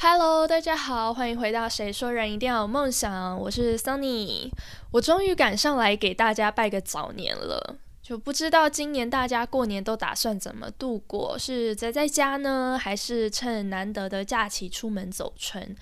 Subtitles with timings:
[0.00, 4.48] Hello，大家好，欢迎回到《谁说人一定要有梦想》，我是 Sunny，
[4.92, 7.74] 我终于赶上来给大家拜个早年了。
[8.00, 11.36] 就不知道今年大家过年都打算怎么度过？
[11.36, 15.74] 是宅在家呢，还是趁难得的假期出门走春？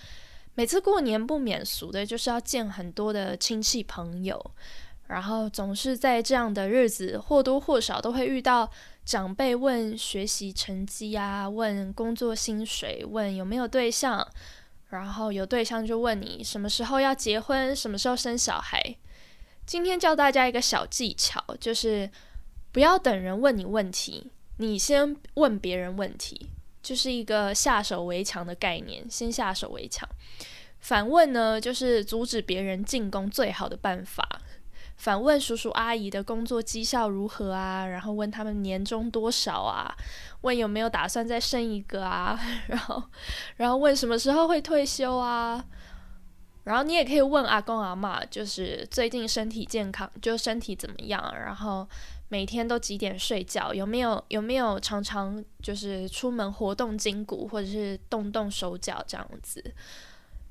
[0.54, 4.50] 每次过年不免俗的就是要见很多的亲戚朋友，
[5.08, 8.70] 然后总是在这样的日子或多或少都会遇到。
[9.06, 14.26] 长辈问学习成绩啊，问工作薪水，问有没有对象，
[14.88, 18.96] 然后有对象就问你什么时候要结婚，什么时候生小孩。
[19.64, 22.10] 今天教大家一个小技巧，就是
[22.72, 26.50] 不要等人问你问题，你先问别人问题，
[26.82, 30.08] 就是一个下手为强的概念，先下手为强。
[30.80, 34.35] 反问呢，就是阻止别人进攻最好的办法。
[34.96, 37.86] 反问叔叔阿姨的工作绩效如何啊？
[37.86, 39.94] 然后问他们年终多少啊？
[40.40, 42.38] 问有没有打算再生一个啊？
[42.68, 43.02] 然后，
[43.56, 45.64] 然后问什么时候会退休啊？
[46.64, 51.22] 然后你也可以问阿公阿妈，就是最近身体健康，就身体怎么样？
[51.36, 51.86] 然后
[52.28, 53.72] 每天都几点睡觉？
[53.74, 59.62] 有没有有没有常常就是出门活动筋骨，或者是动动手脚这样子？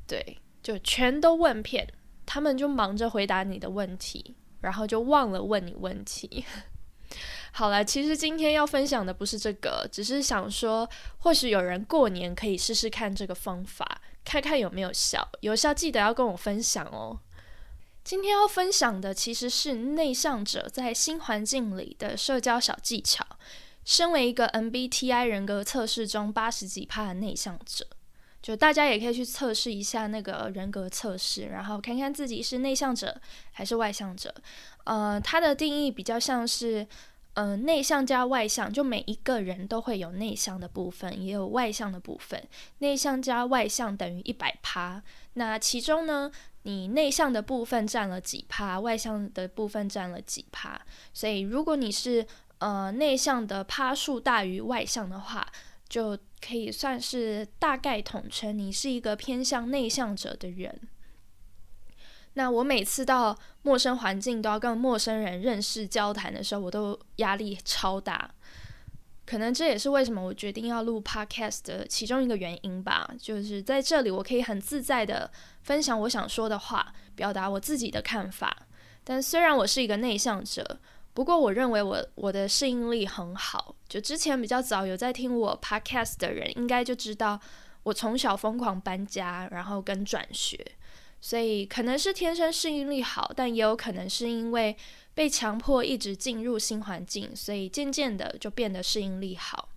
[0.08, 1.88] 对，就全都问遍。
[2.28, 4.34] 他们就忙着回答你的问题，
[4.66, 6.44] 然后就忘了问你问题。
[7.54, 15.26] 好了，其实今天要分享的不是这个，只是想说，或许有人过年可以试试看这个方法，看看有没有效。
[15.40, 17.18] 有效记得要跟我分享哦。
[18.04, 23.26] 今天要分享的其实是内向者在新环境里的社交小技巧。
[23.86, 27.86] 身为一个 MBTI 人格测试中八十几趴的内向者。
[28.46, 33.20] 就大家也可以去测试一下那个人格测试，然后看看自己是内向者
[33.52, 34.32] 还是外向者。
[34.84, 36.86] 呃，它的定义比较像是，
[37.34, 42.40] 呃，内向加外向，就每一个人都会有内向的部分，也有外向的部分。
[42.78, 45.02] 内向加外向等于一百趴。
[45.34, 50.80] 那其中呢，你内向的部分占了几趴，外向的部分占了几趴。
[51.16, 52.24] 所以如果你是
[52.60, 55.48] 呃内向的趴数大于外向的话，
[55.88, 60.82] 就可以算是大概统称，你是一个偏向内向者的人。
[62.34, 68.30] 那我每次到陌生环境都要跟陌生人认识交谈的时候，我都压力超大。
[69.26, 73.10] 可能这也是为什么我决定要录 podcast 的其中一个原因吧。
[73.20, 75.32] 就是在这里，我可以很自在的
[75.64, 78.68] 分享我想说的话，表达我自己的看法。
[79.04, 80.80] 但虽然我是一个内向者。
[81.16, 83.74] 不过，我认为我我的适应力很好。
[83.88, 87.40] 就之前比较早有在听我 podcast 的人，应该就知道
[87.84, 90.60] 我从小疯狂搬家，然后跟转学，
[91.22, 94.76] 所以可能是天生适应力好，但也有可能是因为
[95.14, 99.70] 被强迫一直进入新环境，所以渐渐的就变得适应力好。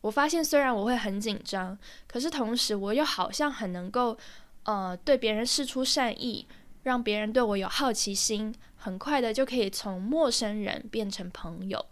[0.00, 1.78] 我发现虽然我会很紧张，
[2.08, 4.18] 可是同时我又好像很能够
[4.64, 6.48] 呃对别人示出善意，
[6.82, 8.52] 让别人对我有好奇心。
[8.82, 11.84] 很快的就可以从陌生人变成朋友。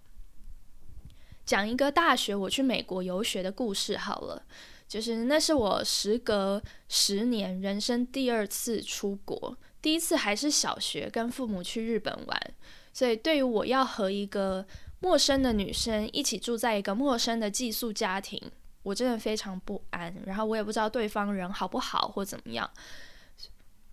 [1.45, 4.43] 讲一个大学我去美国游学的故事好了，
[4.89, 12.55] 就是那是我时隔十年人生第二次出国，第一次还是小学跟父母去日本玩，
[12.93, 14.67] 所以对于我要和一个
[15.01, 18.43] 陌生的女生一起住在一个陌生的寄宿家庭，
[18.83, 22.71] 我真的非常不安，然后我也不知道对方人好不好或怎么样。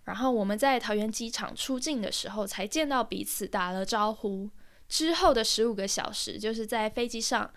[0.06, 4.48] 然后我们在桃园机场出境的时候才见到彼此，打了招呼。
[4.88, 7.52] 之后的十五个小时，就是在飞机上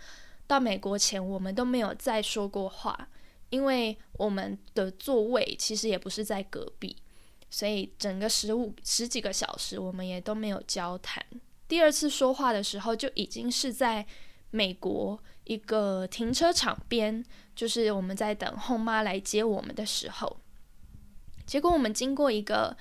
[0.48, 3.08] 到美国前，我们都没有再说过话，
[3.52, 6.98] 因为我们的座位其实也不是在隔壁，
[7.52, 11.24] 所以整个十五十几个小时，我们也都没有交谈。
[11.68, 14.04] 第二次说话的时候，就已经是在
[14.50, 17.24] 美国一个停车场边，
[17.56, 20.40] 就是我们在等后妈来接我们的时候。
[21.50, 22.78] 结果我们经过一个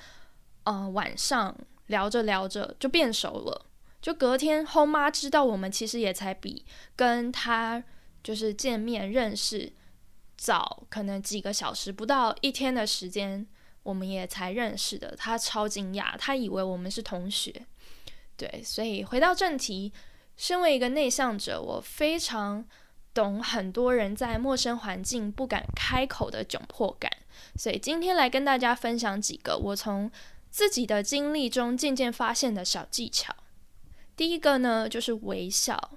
[0.65, 1.57] 呃晚上
[1.87, 3.65] 聊着聊着就变熟了，
[4.03, 7.83] 就隔天后妈知道我们其实也才比跟他
[8.23, 9.73] 就是见面认识
[10.37, 13.47] 早可能几个小时不到一天的时间，
[13.85, 17.65] 我们也才认识的，他超惊讶，他以为我们是同学。
[18.37, 19.91] 对，所以回到正题，
[20.37, 22.69] 身为一个内向者，我非常
[23.19, 27.11] 懂很多人在陌生环境不敢开口的窘迫感。
[27.57, 30.09] 所以今天来跟大家分享几个我从
[30.51, 33.35] 自己的经历中渐渐发现的小技巧。
[34.15, 35.91] 第一个呢，就是微笑。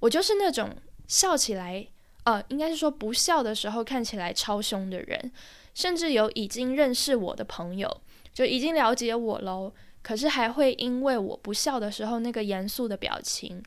[0.00, 0.70] 我就是那种
[1.06, 1.86] 笑起来，
[2.24, 5.30] 呃，应该是说不笑的时候看起来超凶的人。
[5.74, 8.00] 甚至有已经认识我的朋友，
[8.32, 9.72] 就已经了解我喽，
[10.02, 13.62] 可是还会因为我不笑的时候那个严肃的表情，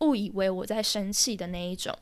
[0.00, 1.94] 误以为我在生气的那一种。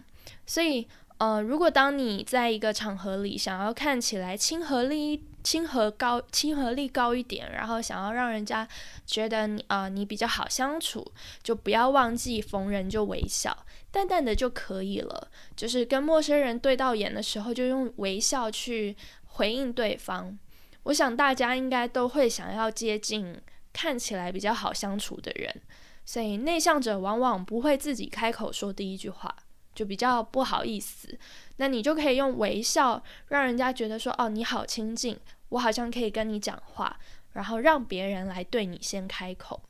[0.47, 0.87] 所以，
[1.19, 8.67] 呃，如果当你在一个场合里想要看起来亲和力、亲和高、亲和力高一点，然后想要让人家
[9.07, 11.13] 觉得你啊你比较好相处，
[11.43, 13.57] 就不要忘记逢人就微笑，
[13.91, 15.29] 淡淡的就可以了。
[15.55, 20.39] 就是跟陌生人对到眼的时候，就用微笑去回应对方。
[20.85, 23.41] 我想大家应该都会想要接近
[23.73, 25.63] 看起来比较好相处的人，
[26.05, 29.35] 所以内向者往往不会自己开口说第一句话。
[29.75, 31.19] 就比较不好意思，
[31.57, 35.19] 那你就可以用微笑让人家觉得说，哦，你好亲近，
[35.49, 36.99] 我好像可以跟你讲话，
[37.33, 39.63] 然后让别人来对你先开口。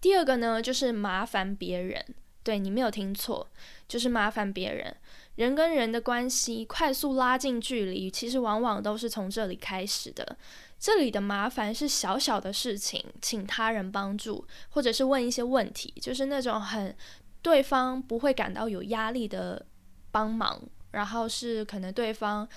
[0.00, 2.04] 第二个呢，就是麻烦别人，
[2.42, 3.48] 对你没有听错，
[3.86, 4.96] 就是麻烦别人。
[5.36, 10.36] 人跟人的关系快速拉近距离，其实往往都是从这里开始的。
[10.78, 16.94] 这里的麻烦是小小的事情，请他人帮助，或者是问一些问题，就是那种很。
[17.42, 19.64] 对方不会感到有压力的
[20.10, 20.60] 帮忙，
[20.90, 22.48] 然后是可能对方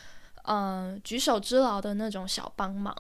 [0.43, 2.95] 嗯举手之劳的那种小帮忙。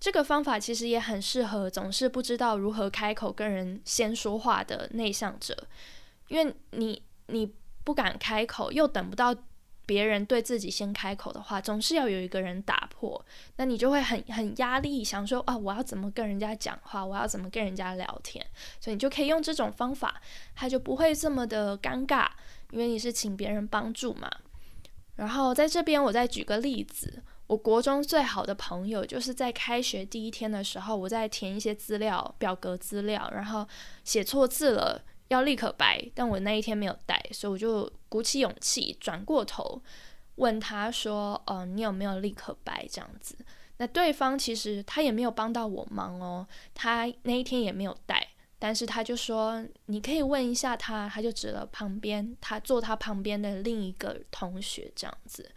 [0.00, 5.56] 这个方法其实也很适合总是不知道如何开口跟人先说话的内向者，
[6.28, 9.34] 因为你你不敢开口，又等不到。
[9.86, 13.24] 别人对自己先开口的话，总是要有一个人打破，
[13.56, 18.44] 那你就会很很压力，想说啊，我要怎么跟人家讲话，我要怎么跟人家聊天，
[18.80, 20.20] 所以你就可以用这种方法，
[20.54, 22.28] 他就不会这么的尴尬，
[22.70, 24.30] 因为你是请别人帮助嘛。
[25.16, 33.66] 然后在这边，我再举个例子，我国中最好的朋友，就是在开学第一天的时候，我在填一些资料表格资料，然后
[34.02, 35.04] 写错字了。
[35.28, 39.82] 要立刻白，但我那一天没有带，所以我就鼓起勇气转过头
[40.36, 43.36] 问他说：“呃，你有没有立刻白？”这样子，
[43.78, 48.28] 那对方其实他也没有帮到我忙哦，他那一天也没有带，
[48.58, 55.50] 但是他就说：“你可以问一下他。”他就指了旁边，他坐他旁边的另一个同学这样子。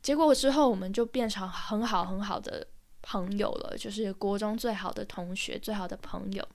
[0.00, 2.66] 结果之后我们就变成很好很好的
[3.02, 6.48] 朋友了，就是国中最好的同学，最好的朋友。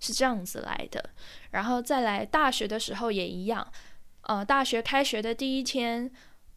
[0.00, 1.10] 是这样子来的，
[1.52, 3.70] 然后再来大学的时候也一样，
[4.22, 6.10] 呃，大学开学的第一天，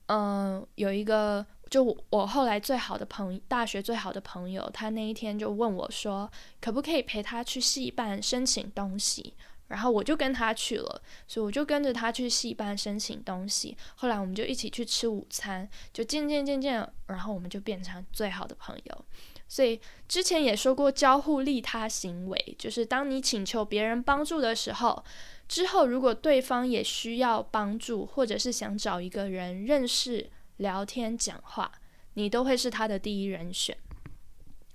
[0.07, 6.31] 嗯，有一个就我后来最好的朋大学最好的朋友，他那一天就问我说，
[6.61, 9.33] 可不可以陪他去戏办申请东西，
[9.67, 19.05] 然后我就跟他去了，所以我就跟着他去戏办申请东西，后来我们就一起去吃午餐，就渐渐渐渐，然后我们就变成最好的朋友。
[19.53, 25.05] 所以之前也说过，交互利他行为，就是当你请求别人帮助的时候，
[25.47, 30.27] 之后如果对方也需要帮助，或者是想找一个人认识、
[30.57, 31.71] 聊天、讲话，
[32.15, 33.77] 你都会是他的第一人选，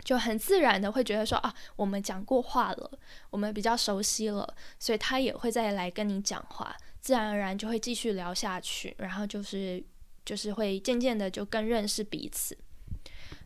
[0.05, 2.89] 就很自然的会觉得说啊，我们讲过话了，
[3.31, 9.83] 我们比较熟悉了，所以他也会再来跟你讲话，自然而然就会继续聊下去，然后就是
[10.25, 12.57] 就是会渐渐的就更认识彼此。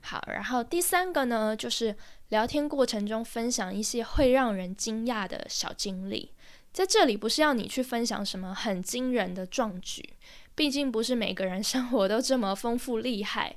[0.02, 1.96] 好，然后第三个呢，就是
[2.28, 6.32] 聊天过程中分享一些会让人惊讶的小经历。
[6.72, 10.14] 在这里不是要你去分享什么很惊人的壮举，
[10.54, 13.56] 毕竟不是每个人生活都这么丰富厉害，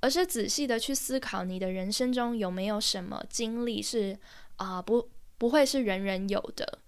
[0.00, 4.18] 而是仔细的去思考你的人生中有没有什么经历是
[4.56, 6.78] 啊不不会是人人有的。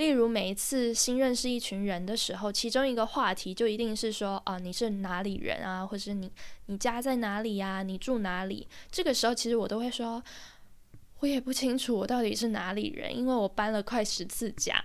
[0.00, 6.32] 例如，每一次新认识一群人的时候，其中一个话题就一定是说啊，你是哪里人啊，或是你
[6.64, 8.66] 你家在哪里呀，你住哪里？
[8.90, 10.24] 这个时候，其实我都会说，
[11.18, 14.82] 我也不清楚我到底是哪里人，因为我搬了快十次家。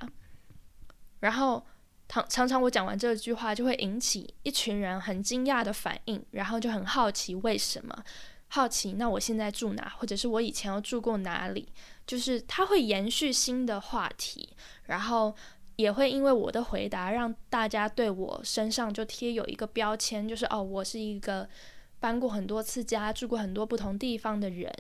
[1.22, 1.66] 然后
[2.10, 8.04] 常常常我讲完这句话，就会引起一群人很惊讶的反应，然后就很好奇为什么。
[8.48, 11.68] 好奇，那我现在住哪，或者是我以前要住过哪里？
[12.08, 14.50] 就是他会延续新的话题，
[14.86, 15.36] 然后
[15.76, 21.50] 也会因为我的回答让大家对我身上就贴有一个标签，就是哦，我是一个
[22.00, 24.74] 搬过很多次家、住过很多不同地方的人。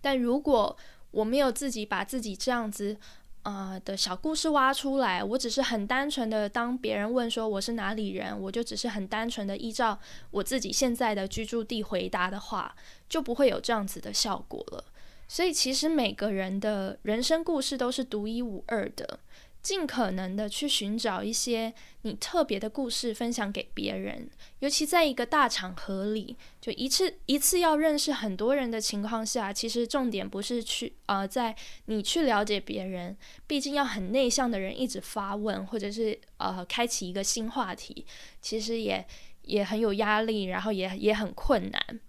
[0.00, 0.76] 但如果
[1.10, 2.96] 我没有自己把自己这样子。
[3.42, 9.98] 啊的小故事挖出来，我只是很单纯的，当别人问说我是哪里人，我就只是很单纯的依照
[10.30, 12.74] 我自己现在的居住地回答的话，
[13.08, 14.84] 就不会有这样子的效果了。
[15.26, 19.20] 所以其实每个人的人生故事都是独一无二的。
[19.62, 24.28] 尽可能的去寻找一些你特别的故事分享给别人，
[24.60, 31.54] 尤其在一个大场合里，就一次一次要认识很多人的情况下，其实重点不是去呃，在
[31.86, 38.06] 你去了解别人，毕竟要很内向的人一直发问，或者是呃开启一个新话题，
[38.40, 39.06] 其实也
[39.42, 42.00] 也很有压力，然后也也很困难。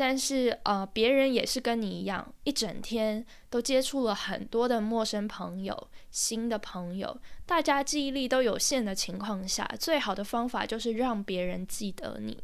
[0.00, 12.40] 但是呃，别人也是跟你一样，一整天都接触了很多的陌生朋友、新的朋友，大家记忆力都有限的情况下，最好的方法就是让别人记得你。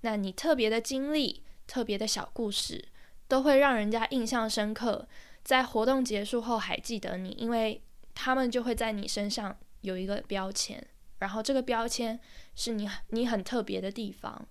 [0.00, 2.88] 那你特别的经历、特别的小故事，
[3.28, 5.06] 都会让人家印象深刻，
[5.44, 7.80] 在活动结束后还记得你，因为
[8.16, 10.84] 他们就会在你身上有一个标签，
[11.20, 12.18] 然后这个标签
[12.56, 14.48] 是你你很特别的地方。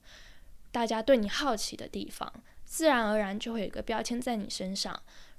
[0.75, 2.29] 大家对你好奇的地方，
[2.65, 4.94] 自然而然就会有一个标签在你身上。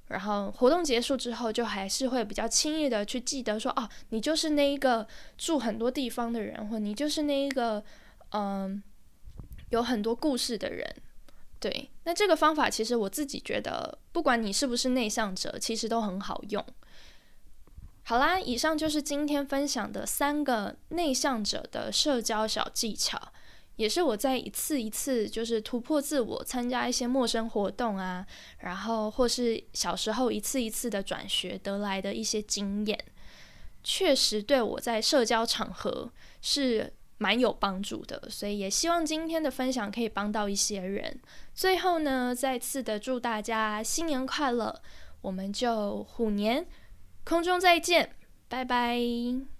[0.07, 7.83] 然后活动结束之后，就还是会比较轻易的去记得说，哦，你就是那一个住很多地方的人，或你就是那一个
[8.31, 8.81] 嗯
[9.69, 10.95] 有很多故事的人。
[11.59, 16.65] 对，那这个方法其实我自己觉得，不管你是不是内向者，其实都很好用。
[18.05, 23.21] 好啦，以上就是今天分享的三个内向者的社交小技巧。
[23.77, 28.25] 也是我在一次一次就是突破自我，参加一些陌生活动啊，
[28.59, 32.99] 然后或是小时候一次一次的转学得来的一些经验，
[33.83, 38.27] 确实对我在社交场合是蛮有帮助的。
[38.29, 41.21] 所以也希望今天的分享可以帮到一些人。
[41.53, 44.81] 最后呢，再次的祝大家新年快乐，
[45.21, 46.65] 我们就虎年
[47.23, 48.15] 空中再见，
[48.47, 49.56] 拜拜。